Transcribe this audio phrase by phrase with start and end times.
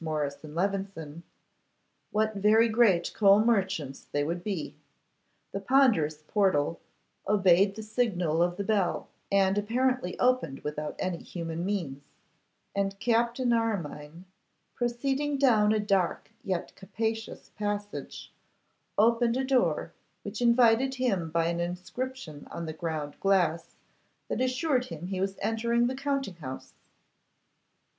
[0.03, 1.21] Morris and Levison,
[2.09, 4.75] what very great coal merchants they would be!
[5.51, 6.79] The ponderous portal
[7.27, 12.01] obeyed the signal of the bell, and apparently opened without any human means;
[12.73, 14.25] and Captain Armine,
[14.73, 18.33] proceeding down a dark yet capacious passage,
[18.97, 19.93] opened a door,
[20.23, 23.75] which invited him by an inscription on ground glass
[24.29, 26.73] that assured him he was entering the counting house.